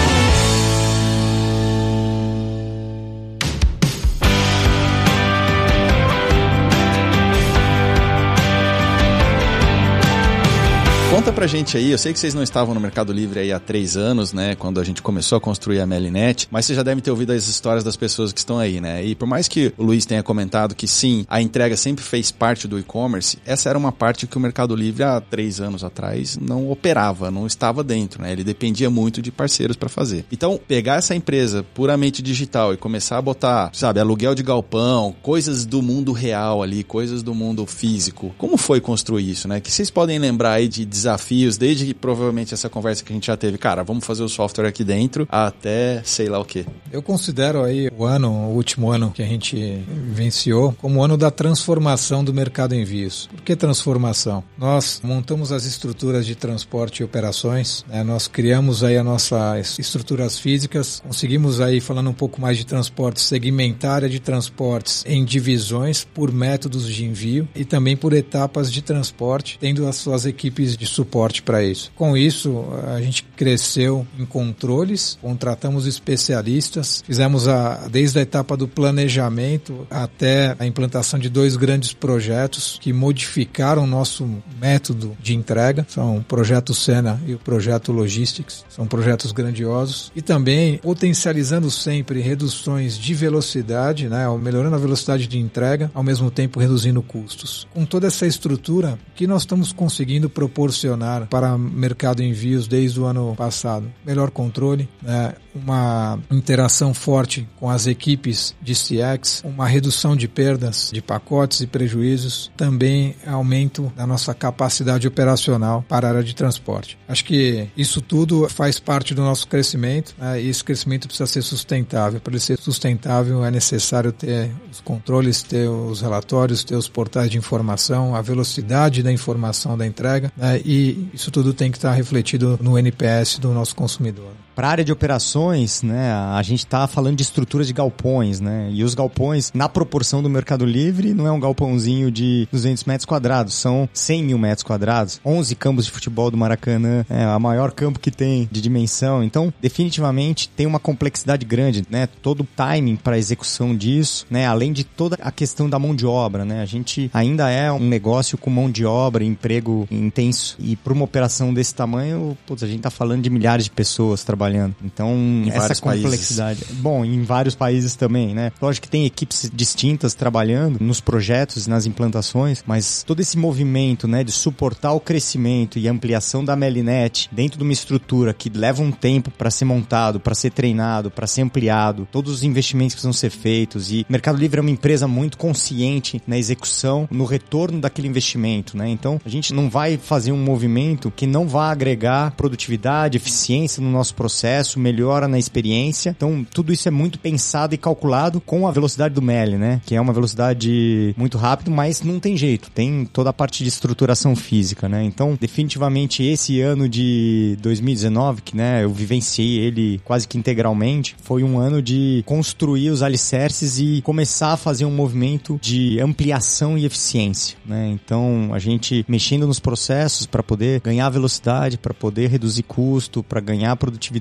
[11.41, 13.97] Pra gente aí, eu sei que vocês não estavam no Mercado Livre aí há três
[13.97, 14.53] anos, né?
[14.53, 17.47] Quando a gente começou a construir a Melinet, mas você já deve ter ouvido as
[17.47, 19.03] histórias das pessoas que estão aí, né?
[19.03, 22.67] E por mais que o Luiz tenha comentado que sim, a entrega sempre fez parte
[22.67, 26.69] do e-commerce, essa era uma parte que o Mercado Livre há três anos atrás não
[26.69, 28.31] operava, não estava dentro, né?
[28.31, 30.25] Ele dependia muito de parceiros para fazer.
[30.31, 35.65] Então, pegar essa empresa puramente digital e começar a botar, sabe, aluguel de galpão, coisas
[35.65, 38.31] do mundo real ali, coisas do mundo físico.
[38.37, 39.59] Como foi construir isso, né?
[39.59, 43.15] Que vocês podem lembrar aí de desafios desafios, desde que provavelmente essa conversa que a
[43.15, 46.65] gente já teve, cara, vamos fazer o software aqui dentro, até sei lá o que.
[46.91, 51.17] Eu considero aí o ano, o último ano que a gente vivenciou, como o ano
[51.17, 53.27] da transformação do mercado envios.
[53.27, 54.43] Por que transformação?
[54.57, 58.03] Nós montamos as estruturas de transporte e operações, né?
[58.03, 63.21] nós criamos aí as nossas estruturas físicas, conseguimos aí, falando um pouco mais de transporte,
[63.21, 69.57] segmentar de transportes em divisões por métodos de envio e também por etapas de transporte,
[69.59, 71.91] tendo as suas equipes de suporte para isso.
[71.95, 78.67] Com isso, a gente cresceu em controles, contratamos especialistas, fizemos a, desde a etapa do
[78.67, 84.27] planejamento até a implantação de dois grandes projetos que modificaram o nosso
[84.59, 90.21] método de entrega, são o projeto Sena e o projeto Logistics, são projetos grandiosos e
[90.21, 96.59] também potencializando sempre reduções de velocidade, né, melhorando a velocidade de entrega, ao mesmo tempo
[96.59, 97.67] reduzindo custos.
[97.73, 103.05] Com toda essa estrutura que nós estamos conseguindo proporcionar funcionar para mercado envios desde o
[103.05, 103.91] ano passado.
[104.05, 105.33] Melhor controle, né?
[105.53, 111.67] uma interação forte com as equipes de CX, uma redução de perdas de pacotes e
[111.67, 116.97] prejuízos, também aumento da nossa capacidade operacional para a área de transporte.
[117.07, 120.41] Acho que isso tudo faz parte do nosso crescimento né?
[120.41, 122.19] e esse crescimento precisa ser sustentável.
[122.19, 127.29] Para ele ser sustentável é necessário ter os controles, ter os relatórios, ter os portais
[127.29, 130.61] de informação, a velocidade da informação da entrega né?
[130.63, 134.31] e isso tudo tem que estar refletido no NPS do nosso consumidor.
[134.55, 138.69] Para a área de operações, né, a gente está falando de estruturas de galpões, né?
[138.71, 143.05] E os galpões, na proporção do Mercado Livre, não é um galpãozinho de 200 metros
[143.05, 145.21] quadrados, são 100 mil metros quadrados.
[145.25, 149.23] 11 campos de futebol do Maracanã, é a maior campo que tem de dimensão.
[149.23, 152.07] Então, definitivamente tem uma complexidade grande, né?
[152.21, 154.45] Todo o timing para execução disso, né?
[154.45, 156.61] Além de toda a questão da mão de obra, né?
[156.61, 160.57] A gente ainda é um negócio com mão de obra, emprego intenso.
[160.59, 164.23] E para uma operação desse tamanho, putz, a gente está falando de milhares de pessoas
[164.23, 164.40] trabalhando.
[164.83, 166.03] Então, Em essa vários países.
[166.03, 166.65] complexidade.
[166.73, 168.51] Bom, em vários países também, né?
[168.61, 174.23] Lógico que tem equipes distintas trabalhando nos projetos, nas implantações, mas todo esse movimento, né,
[174.23, 178.91] de suportar o crescimento e ampliação da Melinet dentro de uma estrutura que leva um
[178.91, 183.13] tempo para ser montado, para ser treinado, para ser ampliado, todos os investimentos que precisam
[183.13, 188.07] ser feitos e Mercado Livre é uma empresa muito consciente na execução, no retorno daquele
[188.07, 188.89] investimento, né?
[188.89, 193.89] Então, a gente não vai fazer um movimento que não vá agregar produtividade, eficiência no
[193.91, 194.30] nosso processo,
[194.79, 196.11] melhora na experiência.
[196.15, 199.81] Então, tudo isso é muito pensado e calculado com a velocidade do Meli, né?
[199.85, 202.69] Que é uma velocidade muito rápida, mas não tem jeito.
[202.71, 205.03] Tem toda a parte de estruturação física, né?
[205.03, 211.43] Então, definitivamente esse ano de 2019, que né, eu vivenciei ele quase que integralmente, foi
[211.43, 216.85] um ano de construir os alicerces e começar a fazer um movimento de ampliação e
[216.85, 217.89] eficiência, né?
[217.91, 223.39] Então, a gente mexendo nos processos para poder ganhar velocidade, para poder reduzir custo, para
[223.39, 224.20] ganhar produtividade,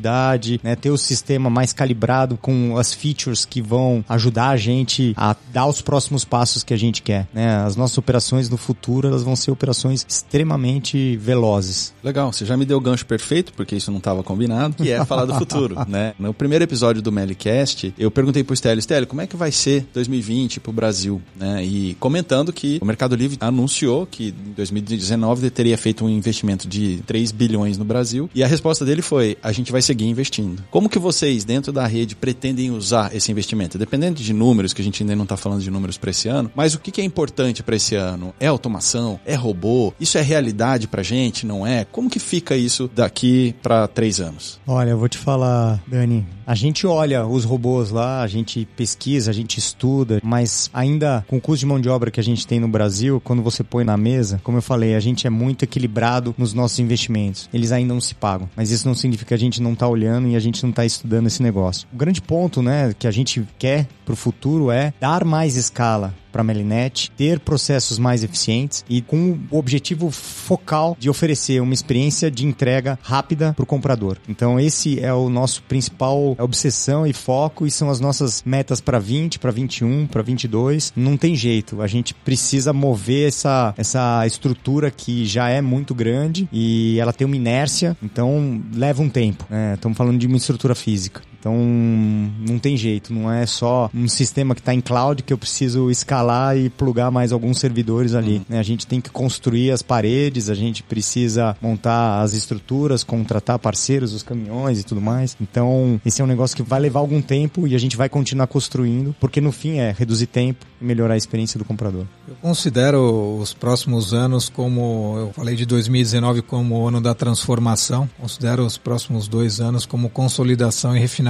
[0.62, 0.76] né?
[0.76, 5.66] Ter o sistema mais calibrado com as features que vão ajudar a gente a dar
[5.66, 7.56] os próximos passos que a gente quer, né?
[7.64, 11.92] As nossas operações no futuro, elas vão ser operações extremamente velozes.
[12.02, 15.04] Legal, você já me deu o gancho perfeito, porque isso não estava combinado, que é
[15.04, 16.14] falar do futuro, né?
[16.18, 19.86] No primeiro episódio do Melicast, eu perguntei pro Stélio, Stélio, como é que vai ser
[19.92, 21.64] 2020 pro Brasil, né?
[21.64, 26.68] E comentando que o Mercado Livre anunciou que em 2019 ele teria feito um investimento
[26.68, 30.62] de 3 bilhões no Brasil, e a resposta dele foi, a gente vai seguir investindo.
[30.70, 33.76] Como que vocês, dentro da rede, pretendem usar esse investimento?
[33.76, 36.50] Dependendo de números, que a gente ainda não está falando de números para esse ano,
[36.54, 38.32] mas o que é importante para esse ano?
[38.38, 39.18] É automação?
[39.26, 39.92] É robô?
[39.98, 41.44] Isso é realidade pra gente?
[41.44, 41.84] Não é?
[41.84, 44.60] Como que fica isso daqui para três anos?
[44.64, 46.24] Olha, eu vou te falar, Dani.
[46.46, 51.36] A gente olha os robôs lá, a gente pesquisa, a gente estuda, mas ainda com
[51.36, 53.84] o custo de mão de obra que a gente tem no Brasil, quando você põe
[53.84, 57.48] na mesa, como eu falei, a gente é muito equilibrado nos nossos investimentos.
[57.52, 60.28] Eles ainda não se pagam, mas isso não significa que a gente não tá olhando
[60.28, 61.88] e a gente não tá estudando esse negócio.
[61.92, 66.42] O grande ponto, né, que a gente quer pro futuro é dar mais escala para
[66.42, 72.30] a Melinet, ter processos mais eficientes e com o objetivo focal de oferecer uma experiência
[72.30, 74.18] de entrega rápida para o comprador.
[74.28, 78.98] Então esse é o nosso principal obsessão e foco e são as nossas metas para
[78.98, 80.92] 20, para 21, para 22.
[80.96, 86.48] Não tem jeito, a gente precisa mover essa essa estrutura que já é muito grande
[86.52, 89.44] e ela tem uma inércia, então leva um tempo.
[89.48, 89.74] Né?
[89.74, 91.22] Estamos falando de uma estrutura física.
[91.40, 95.38] Então, não tem jeito, não é só um sistema que está em cloud que eu
[95.38, 98.42] preciso escalar e plugar mais alguns servidores ali.
[98.46, 98.58] né?
[98.58, 104.12] A gente tem que construir as paredes, a gente precisa montar as estruturas, contratar parceiros,
[104.12, 105.34] os caminhões e tudo mais.
[105.40, 108.46] Então, esse é um negócio que vai levar algum tempo e a gente vai continuar
[108.46, 112.04] construindo, porque no fim é reduzir tempo e melhorar a experiência do comprador.
[112.28, 118.08] Eu considero os próximos anos como, eu falei de 2019 como o ano da transformação,
[118.20, 121.29] considero os próximos dois anos como consolidação e refinamento.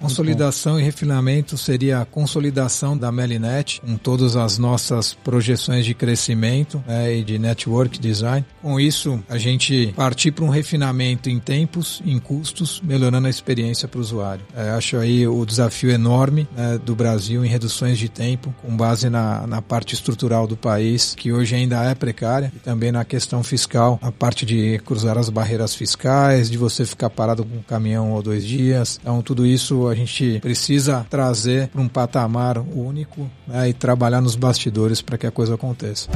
[0.00, 6.82] Consolidação e refinamento seria a consolidação da Melinet, com todas as nossas projeções de crescimento
[6.86, 8.44] né, e de network design.
[8.62, 13.88] Com isso, a gente partir para um refinamento em tempos, em custos, melhorando a experiência
[13.88, 14.44] para o usuário.
[14.56, 19.08] É, acho aí o desafio enorme né, do Brasil em reduções de tempo, com base
[19.08, 23.42] na, na parte estrutural do país, que hoje ainda é precária, e também na questão
[23.42, 28.12] fiscal, a parte de cruzar as barreiras fiscais, de você ficar parado com um caminhão
[28.12, 28.98] ou dois dias.
[29.00, 34.36] Então, tudo isso a gente precisa trazer para um patamar único né, e trabalhar nos
[34.36, 36.08] bastidores para que a coisa aconteça.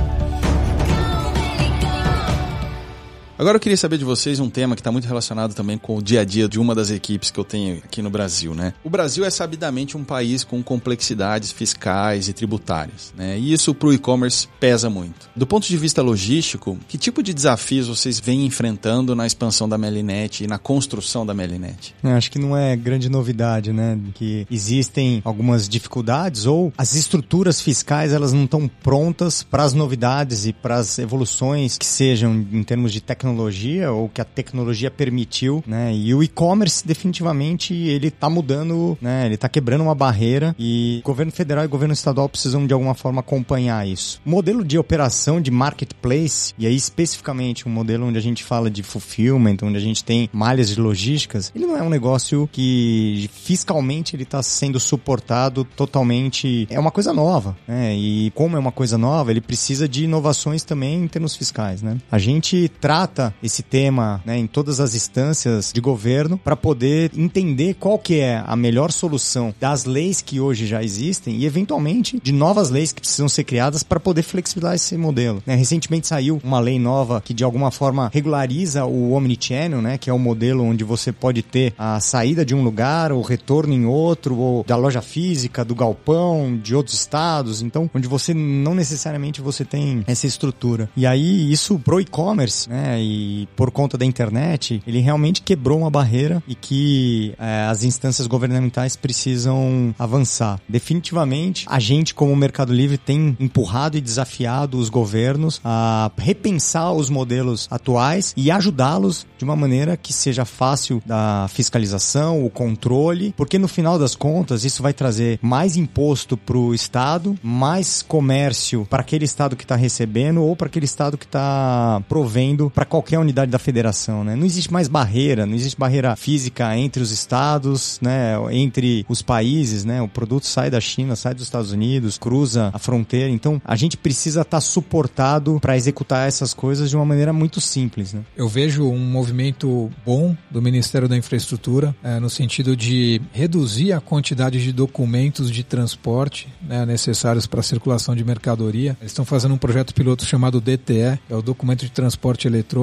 [3.38, 6.02] Agora eu queria saber de vocês um tema que está muito relacionado também com o
[6.02, 8.74] dia a dia de uma das equipes que eu tenho aqui no Brasil, né?
[8.84, 13.38] O Brasil é sabidamente um país com complexidades fiscais e tributárias, né?
[13.38, 15.30] E isso para o e-commerce pesa muito.
[15.34, 19.78] Do ponto de vista logístico, que tipo de desafios vocês vêm enfrentando na expansão da
[19.78, 21.94] Melinet e na construção da Melinet?
[22.04, 23.98] É, acho que não é grande novidade, né?
[24.14, 30.44] Que existem algumas dificuldades ou as estruturas fiscais elas não estão prontas para as novidades
[30.44, 34.90] e para as evoluções que sejam em termos de tecnologia tecnologia ou que a tecnologia
[34.90, 35.94] permitiu, né?
[35.94, 39.26] E o e-commerce definitivamente ele tá mudando, né?
[39.26, 43.20] Ele tá quebrando uma barreira e governo federal e governo estadual precisam de alguma forma
[43.20, 44.20] acompanhar isso.
[44.26, 48.68] O modelo de operação de marketplace e aí especificamente um modelo onde a gente fala
[48.70, 53.30] de fulfillment, onde a gente tem malhas de logísticas, ele não é um negócio que
[53.32, 56.66] fiscalmente ele está sendo suportado totalmente.
[56.68, 57.94] É uma coisa nova, né?
[57.94, 61.98] E como é uma coisa nova, ele precisa de inovações também em termos fiscais, né?
[62.11, 63.12] A gente trata
[63.42, 68.42] esse tema né, em todas as instâncias de governo para poder entender qual que é
[68.46, 73.01] a melhor solução das leis que hoje já existem e eventualmente de novas leis que
[73.01, 75.42] precisam ser criadas para poder flexibilizar esse modelo.
[75.46, 75.55] Né?
[75.55, 80.12] Recentemente saiu uma lei nova que de alguma forma regulariza o omnichannel, né, que é
[80.12, 84.37] o modelo onde você pode ter a saída de um lugar, o retorno em outro,
[84.37, 89.64] ou da loja física, do galpão, de outros estados, então onde você não necessariamente você
[89.64, 90.88] tem essa estrutura.
[90.96, 95.90] E aí isso pro e-commerce, né, e por conta da internet, ele realmente quebrou uma
[95.90, 100.60] barreira e que é, as instâncias governamentais precisam avançar.
[100.68, 107.10] Definitivamente, a gente como Mercado Livre tem empurrado e desafiado os governos a repensar os
[107.10, 113.58] modelos atuais e ajudá-los de uma maneira que seja fácil da fiscalização, o controle, porque
[113.58, 119.00] no final das contas isso vai trazer mais imposto para o Estado, mais comércio para
[119.02, 123.50] aquele Estado que está recebendo ou para aquele Estado que está provendo para qualquer unidade
[123.50, 124.22] da federação.
[124.22, 124.37] Né?
[124.37, 128.35] Não existe mais barreira, não existe barreira física entre os Estados, né?
[128.50, 129.83] entre os países.
[129.83, 130.02] Né?
[130.02, 133.31] O produto sai da China, sai dos Estados Unidos, cruza a fronteira.
[133.31, 137.62] Então a gente precisa estar tá suportado para executar essas coisas de uma maneira muito
[137.62, 138.12] simples.
[138.12, 138.20] Né?
[138.37, 144.02] Eu vejo um movimento bom do Ministério da Infraestrutura é, no sentido de reduzir a
[144.02, 148.98] quantidade de documentos de transporte né, necessários para a circulação de mercadoria.
[149.00, 152.81] Eles estão fazendo um projeto piloto chamado DTE, é o Documento de Transporte Eletrônico,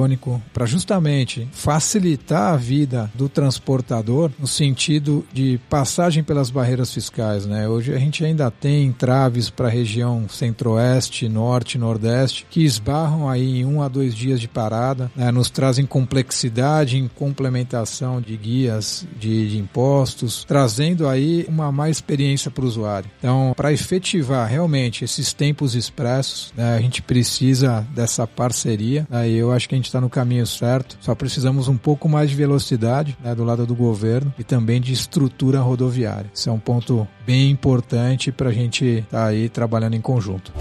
[0.52, 7.46] para justamente facilitar a vida do transportador no sentido de passagem pelas barreiras fiscais.
[7.46, 7.68] Né?
[7.68, 13.60] Hoje a gente ainda tem entraves para a região centro-oeste, norte, nordeste, que esbarram aí
[13.60, 15.30] em um a dois dias de parada, né?
[15.30, 22.50] nos trazem complexidade em complementação de guias de, de impostos, trazendo aí uma má experiência
[22.50, 23.10] para o usuário.
[23.18, 29.06] Então, para efetivar realmente esses tempos expressos, né, a gente precisa dessa parceria.
[29.10, 30.96] Aí eu acho que a gente está no caminho certo.
[31.00, 34.92] Só precisamos um pouco mais de velocidade né, do lado do governo e também de
[34.92, 36.30] estrutura rodoviária.
[36.32, 40.52] Isso é um ponto bem importante para a gente estar tá aí trabalhando em conjunto.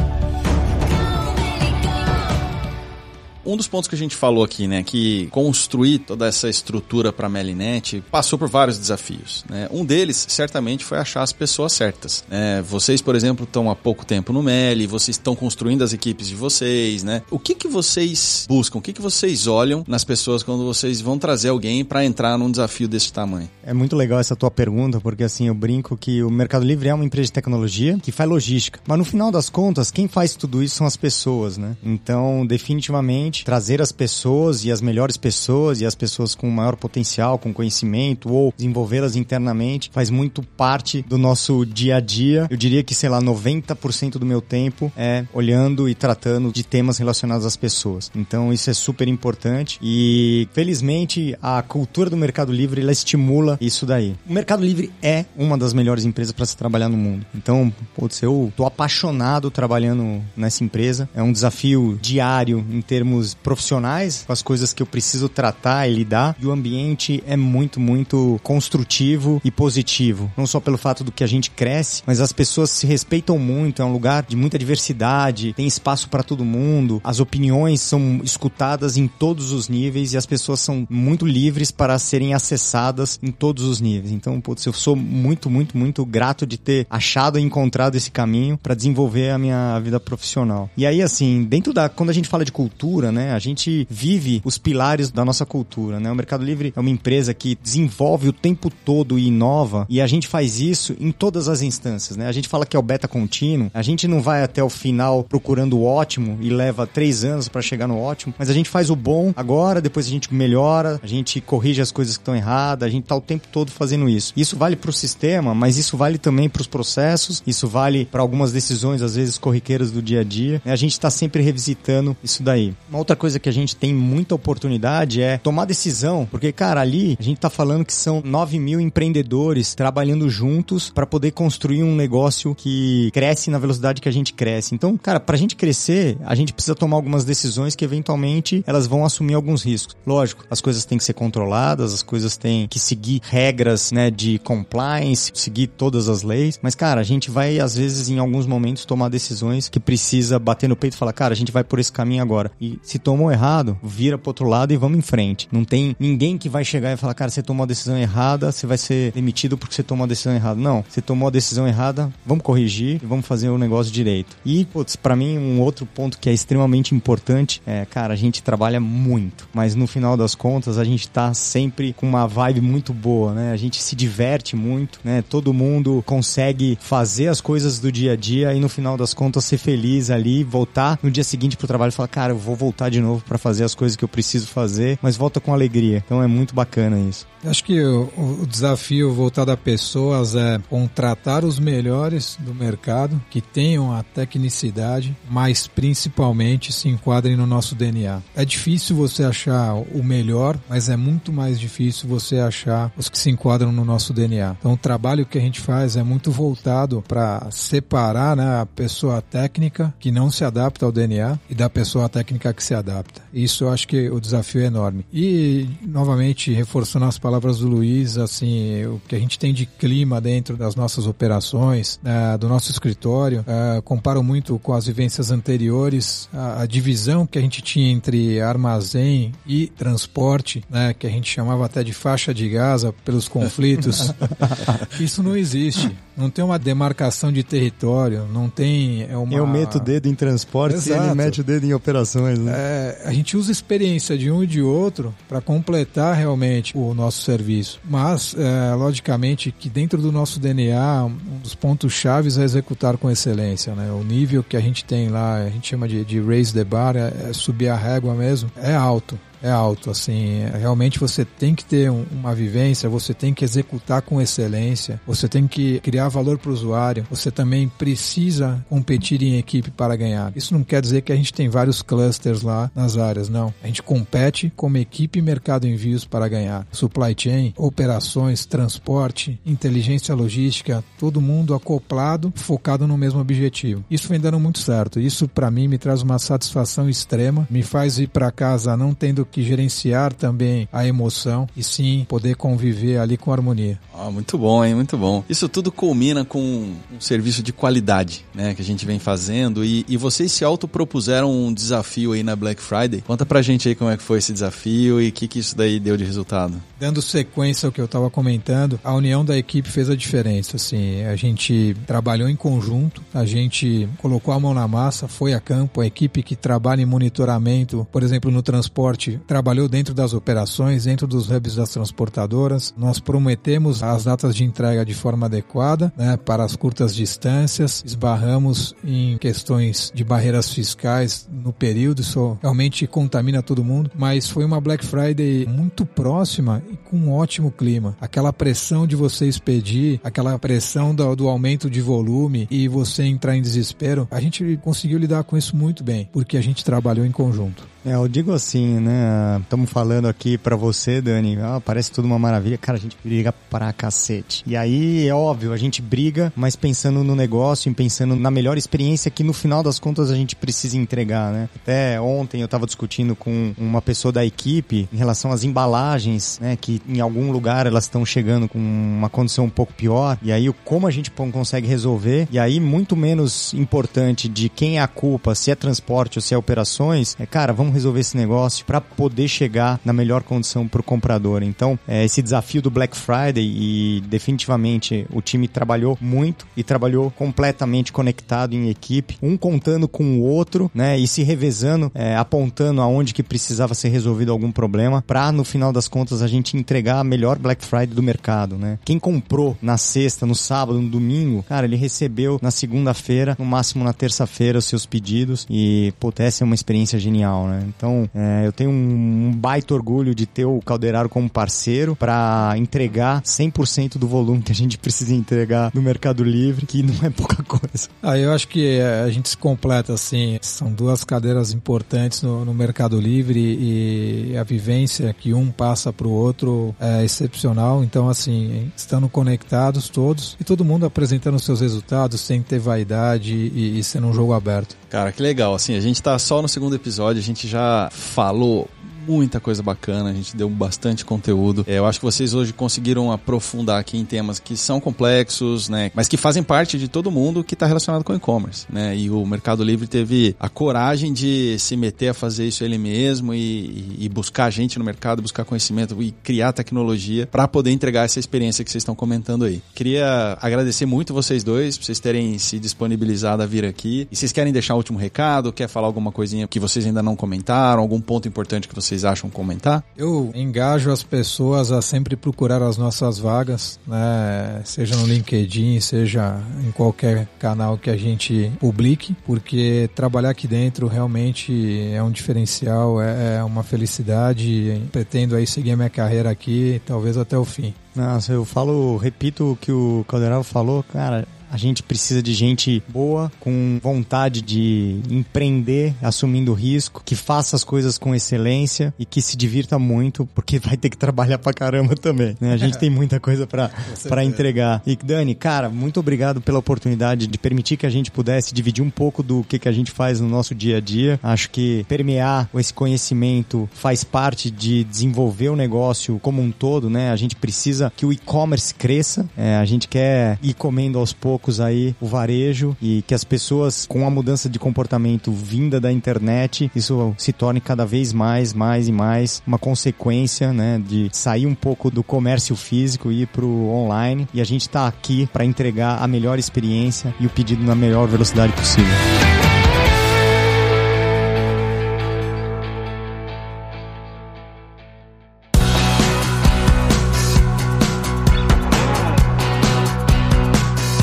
[3.49, 7.27] Um dos pontos que a gente falou aqui, né, que construir toda essa estrutura para
[7.27, 9.43] Melinet passou por vários desafios.
[9.49, 9.67] Né?
[9.71, 12.23] Um deles, certamente, foi achar as pessoas certas.
[12.29, 12.61] Né?
[12.61, 16.35] Vocês, por exemplo, estão há pouco tempo no Meli, vocês estão construindo as equipes de
[16.35, 17.23] vocês, né?
[17.31, 18.77] O que que vocês buscam?
[18.77, 22.51] O que que vocês olham nas pessoas quando vocês vão trazer alguém para entrar num
[22.51, 23.49] desafio desse tamanho?
[23.63, 26.93] É muito legal essa tua pergunta, porque assim, eu brinco que o Mercado Livre é
[26.93, 28.79] uma empresa de tecnologia que faz logística.
[28.87, 31.75] Mas no final das contas, quem faz tudo isso são as pessoas, né?
[31.83, 37.37] Então, definitivamente, trazer as pessoas e as melhores pessoas e as pessoas com maior potencial,
[37.37, 42.47] com conhecimento ou desenvolvê-las internamente faz muito parte do nosso dia a dia.
[42.49, 46.97] Eu diria que, sei lá, 90% do meu tempo é olhando e tratando de temas
[46.97, 48.11] relacionados às pessoas.
[48.15, 53.85] Então isso é super importante e felizmente a cultura do Mercado Livre ela estimula isso
[53.85, 54.15] daí.
[54.27, 57.25] O Mercado Livre é uma das melhores empresas para se trabalhar no mundo.
[57.35, 61.09] Então, putz, eu tô apaixonado trabalhando nessa empresa.
[61.13, 65.93] É um desafio diário em termos profissionais, com as coisas que eu preciso tratar e
[65.93, 66.35] lidar.
[66.39, 70.31] E o ambiente é muito, muito construtivo e positivo.
[70.37, 73.81] Não só pelo fato do que a gente cresce, mas as pessoas se respeitam muito.
[73.81, 78.97] É um lugar de muita diversidade, tem espaço para todo mundo, as opiniões são escutadas
[78.97, 83.63] em todos os níveis e as pessoas são muito livres para serem acessadas em todos
[83.63, 84.11] os níveis.
[84.11, 88.57] Então, putz, eu sou muito, muito, muito grato de ter achado e encontrado esse caminho
[88.57, 90.69] para desenvolver a minha vida profissional.
[90.75, 91.89] E aí, assim, dentro da.
[91.89, 93.19] Quando a gente fala de cultura, né?
[93.19, 93.33] né?
[93.33, 96.09] A gente vive os pilares da nossa cultura, né?
[96.11, 100.07] O Mercado Livre é uma empresa que desenvolve o tempo todo e inova e a
[100.07, 102.27] gente faz isso em todas as instâncias, né?
[102.27, 105.23] A gente fala que é o beta contínuo, a gente não vai até o final
[105.23, 108.89] procurando o ótimo e leva três anos para chegar no ótimo, mas a gente faz
[108.89, 112.87] o bom agora, depois a gente melhora, a gente corrige as coisas que estão erradas,
[112.87, 114.33] a gente tá o tempo todo fazendo isso.
[114.35, 118.21] Isso vale para o sistema, mas isso vale também para os processos, isso vale para
[118.21, 120.61] algumas decisões às vezes corriqueiras do dia a dia.
[120.63, 120.71] Né?
[120.71, 122.73] A gente está sempre revisitando isso daí.
[122.89, 127.15] Uma Outra coisa que a gente tem muita oportunidade é tomar decisão, porque, cara, ali
[127.17, 131.95] a gente tá falando que são 9 mil empreendedores trabalhando juntos para poder construir um
[131.95, 134.75] negócio que cresce na velocidade que a gente cresce.
[134.75, 139.05] Então, cara, pra gente crescer, a gente precisa tomar algumas decisões que eventualmente elas vão
[139.05, 139.95] assumir alguns riscos.
[140.05, 144.39] Lógico, as coisas têm que ser controladas, as coisas têm que seguir regras, né, de
[144.39, 148.83] compliance, seguir todas as leis, mas cara, a gente vai às vezes em alguns momentos
[148.83, 151.93] tomar decisões que precisa bater no peito e falar, cara, a gente vai por esse
[151.93, 152.51] caminho agora.
[152.59, 155.47] E se tomou errado, vira pro outro lado e vamos em frente.
[155.51, 158.65] Não tem ninguém que vai chegar e falar, cara, você tomou a decisão errada, você
[158.65, 160.59] vai ser demitido porque você tomou a decisão errada.
[160.59, 164.35] Não, você tomou a decisão errada, vamos corrigir e vamos fazer o negócio direito.
[164.43, 168.41] E, putz, pra mim, um outro ponto que é extremamente importante é, cara, a gente
[168.41, 172.91] trabalha muito, mas no final das contas a gente tá sempre com uma vibe muito
[172.91, 173.51] boa, né?
[173.51, 175.21] A gente se diverte muito, né?
[175.21, 179.45] Todo mundo consegue fazer as coisas do dia a dia e no final das contas
[179.45, 182.78] ser feliz ali, voltar no dia seguinte pro trabalho e falar, cara, eu vou voltar
[182.87, 186.03] de novo para fazer as coisas que eu preciso fazer, mas volta com alegria.
[186.05, 187.27] Então é muito bacana isso.
[187.45, 193.39] Acho que o, o, desafio voltado a pessoas é contratar os melhores do mercado, que
[193.39, 198.21] tenham a tecnicidade, mas principalmente se enquadrem no nosso DNA.
[198.35, 203.17] É difícil você achar o melhor, mas é muito mais difícil você achar os que
[203.17, 204.57] se enquadram no nosso DNA.
[204.59, 209.21] Então o trabalho que a gente faz é muito voltado para separar né, a pessoa
[209.21, 213.21] técnica que não se adapta ao DNA e da pessoa técnica que se adapta.
[213.33, 215.03] Isso eu acho que o desafio é enorme.
[215.11, 220.21] E, novamente, reforçando as palavras do Luiz, assim, o que a gente tem de clima
[220.21, 226.29] dentro das nossas operações, né, do nosso escritório, uh, comparo muito com as vivências anteriores,
[226.31, 231.29] a, a, divisão que a gente tinha entre armazém e transporte, né, que a gente
[231.29, 234.13] chamava até de faixa de Gaza pelos conflitos,
[234.99, 235.95] isso não existe.
[236.15, 239.33] Não tem uma demarcação de território, não tem é uma...
[239.33, 242.37] Eu meto o dedo em transporte e ele mete o dedo em operações.
[242.37, 242.58] Né?
[242.59, 247.21] É, a gente usa experiência de um e de outro para completar realmente o nosso
[247.21, 247.79] serviço.
[247.85, 253.09] Mas, é, logicamente, que dentro do nosso DNA, um dos pontos chaves é executar com
[253.09, 253.73] excelência.
[253.73, 253.91] Né?
[253.91, 256.95] O nível que a gente tem lá, a gente chama de, de raise the bar,
[256.95, 261.63] é, é subir a régua mesmo, é alto é alto, assim, realmente você tem que
[261.65, 266.51] ter uma vivência, você tem que executar com excelência, você tem que criar valor para
[266.51, 270.31] o usuário, você também precisa competir em equipe para ganhar.
[270.35, 273.53] Isso não quer dizer que a gente tem vários clusters lá nas áreas, não.
[273.63, 276.67] A gente compete como equipe mercado envios para ganhar.
[276.71, 283.83] Supply chain, operações, transporte, inteligência logística, todo mundo acoplado, focado no mesmo objetivo.
[283.89, 284.99] Isso vem dando muito certo.
[284.99, 289.25] Isso para mim me traz uma satisfação extrema, me faz ir para casa não tendo
[289.29, 293.79] que gerenciar também a emoção e sim poder conviver ali com harmonia.
[293.93, 294.75] Ah, muito bom, hein?
[294.75, 295.23] Muito bom.
[295.29, 298.53] Isso tudo culmina com um serviço de qualidade, né?
[298.53, 302.61] Que a gente vem fazendo e, e vocês se autopropuseram um desafio aí na Black
[302.61, 303.01] Friday.
[303.01, 305.55] Conta pra gente aí como é que foi esse desafio e o que, que isso
[305.55, 306.61] daí deu de resultado.
[306.79, 311.03] Dando sequência ao que eu estava comentando, a união da equipe fez a diferença, assim.
[311.03, 315.81] A gente trabalhou em conjunto, a gente colocou a mão na massa, foi a campo,
[315.81, 321.07] a equipe que trabalha em monitoramento, por exemplo, no transporte, trabalhou dentro das operações, dentro
[321.07, 322.73] dos hubs das transportadoras.
[322.77, 327.83] Nós prometemos as datas de entrega de forma adequada né, para as curtas distâncias.
[327.85, 334.45] Esbarramos em questões de barreiras fiscais no período, isso realmente contamina todo mundo, mas foi
[334.45, 337.95] uma Black Friday muito próxima e com um ótimo clima.
[337.99, 343.35] Aquela pressão de você expedir, aquela pressão do, do aumento de volume e você entrar
[343.35, 347.11] em desespero, a gente conseguiu lidar com isso muito bem, porque a gente trabalhou em
[347.11, 347.67] conjunto.
[347.85, 349.39] É, eu digo assim, né?
[349.41, 351.37] Estamos falando aqui para você, Dani.
[351.41, 352.57] Ah, parece tudo uma maravilha.
[352.57, 354.43] Cara, a gente briga pra cacete.
[354.45, 358.57] E aí, é óbvio, a gente briga, mas pensando no negócio e pensando na melhor
[358.57, 361.49] experiência que no final das contas a gente precisa entregar, né?
[361.55, 366.57] Até ontem eu tava discutindo com uma pessoa da equipe em relação às embalagens, né?
[366.59, 370.17] Que em algum lugar elas estão chegando com uma condição um pouco pior.
[370.21, 372.27] E aí, como a gente consegue resolver.
[372.31, 376.33] E aí, muito menos importante de quem é a culpa, se é transporte ou se
[376.33, 380.81] é operações, é, cara, vamos resolver esse negócio para poder chegar na melhor condição para
[380.81, 381.43] o comprador.
[381.43, 387.11] Então, é, esse desafio do Black Friday e definitivamente o time trabalhou muito e trabalhou
[387.11, 392.81] completamente conectado em equipe, um contando com o outro, né, e se revezando, é, apontando
[392.81, 396.99] aonde que precisava ser resolvido algum problema, para no final das contas a gente entregar
[396.99, 398.79] a melhor Black Friday do mercado, né?
[398.83, 403.83] Quem comprou na sexta, no sábado, no domingo, cara, ele recebeu na segunda-feira, no máximo
[403.83, 407.58] na terça-feira os seus pedidos e, pô, essa é uma experiência genial, né?
[407.59, 407.65] Né?
[407.67, 412.53] Então, é, eu tenho um, um baita orgulho de ter o Calderaro como parceiro para
[412.57, 417.09] entregar 100% do volume que a gente precisa entregar no Mercado Livre, que não é
[417.09, 417.89] pouca coisa.
[418.01, 420.37] Ah, eu acho que é, a gente se completa assim.
[420.41, 426.07] São duas cadeiras importantes no, no Mercado Livre e a vivência que um passa para
[426.07, 427.83] o outro é excepcional.
[427.83, 433.79] Então, assim, estando conectados todos e todo mundo apresentando seus resultados sem ter vaidade e,
[433.79, 434.75] e sendo um jogo aberto.
[434.89, 435.53] Cara, que legal.
[435.53, 438.67] Assim, a gente tá só no segundo episódio, a gente já falou
[439.09, 441.65] muita coisa bacana, a gente deu bastante conteúdo.
[441.67, 445.91] É, eu acho que vocês hoje conseguiram aprofundar aqui em temas que são complexos, né?
[445.95, 448.95] Mas que fazem parte de todo mundo que está relacionado com e-commerce, né?
[448.95, 453.33] E o Mercado Livre teve a coragem de se meter a fazer isso ele mesmo
[453.33, 458.19] e, e buscar gente no mercado, buscar conhecimento e criar tecnologia para poder entregar essa
[458.19, 459.59] experiência que vocês estão comentando aí.
[459.73, 464.07] Queria agradecer muito vocês dois por vocês terem se disponibilizado a vir aqui.
[464.11, 465.51] E vocês querem deixar o último recado?
[465.51, 467.81] Quer falar alguma coisinha que vocês ainda não comentaram?
[467.81, 469.83] Algum ponto importante que vocês vocês acham comentar?
[469.97, 474.61] Eu engajo as pessoas a sempre procurar as nossas vagas, né?
[474.65, 480.87] Seja no LinkedIn, seja em qualquer canal que a gente publique, porque trabalhar aqui dentro
[480.87, 484.81] realmente é um diferencial, é, é uma felicidade.
[484.91, 487.73] Pretendo aí seguir a minha carreira aqui, talvez até o fim.
[487.95, 492.83] Nossa, eu falo, repito o que o Calderal falou, cara, a gente precisa de gente
[492.87, 499.21] boa, com vontade de empreender, assumindo risco, que faça as coisas com excelência e que
[499.21, 502.35] se divirta muito, porque vai ter que trabalhar pra caramba também.
[502.39, 502.53] Né?
[502.53, 504.81] A gente tem muita coisa para entregar.
[504.85, 508.89] E Dani, cara, muito obrigado pela oportunidade de permitir que a gente pudesse dividir um
[508.89, 511.19] pouco do que, que a gente faz no nosso dia a dia.
[511.23, 517.11] Acho que permear esse conhecimento faz parte de desenvolver o negócio como um todo, né?
[517.11, 519.27] A gente precisa que o e-commerce cresça.
[519.35, 523.23] É, a gente quer ir comendo aos poucos poucos aí o varejo e que as
[523.23, 528.53] pessoas, com a mudança de comportamento vinda da internet, isso se torne cada vez mais,
[528.53, 533.27] mais e mais uma consequência, né, de sair um pouco do comércio físico e ir
[533.27, 534.27] pro online.
[534.33, 538.07] E a gente está aqui para entregar a melhor experiência e o pedido na melhor
[538.07, 539.38] velocidade possível.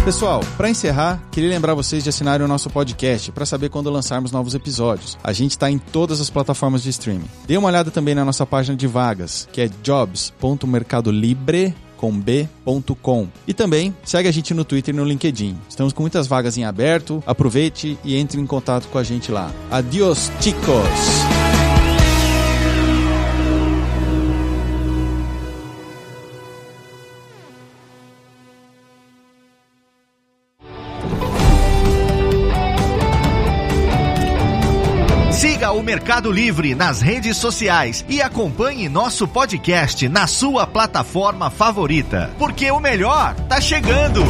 [0.06, 4.30] Pessoal, para encerrar, queria lembrar vocês de assinarem o nosso podcast para saber quando lançarmos
[4.30, 5.18] novos episódios.
[5.20, 7.28] A gente está em todas as plataformas de streaming.
[7.44, 13.26] Dê uma olhada também na nossa página de vagas, que é jobs.mercadolibre com b.com.
[13.48, 15.58] E também segue a gente no Twitter e no LinkedIn.
[15.68, 17.20] Estamos com muitas vagas em aberto.
[17.26, 19.50] Aproveite e entre em contato com a gente lá.
[19.72, 21.35] Adiós, chicos!
[35.96, 42.78] Mercado Livre nas redes sociais e acompanhe nosso podcast na sua plataforma favorita, porque o
[42.78, 44.20] melhor tá chegando.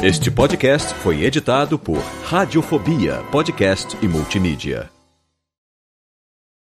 [0.00, 4.88] Este podcast foi editado por Radiofobia, podcast e multimídia.